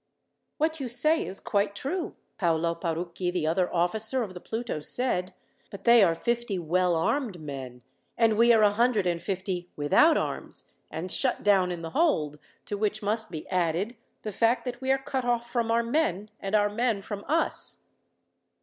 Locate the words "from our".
15.51-15.83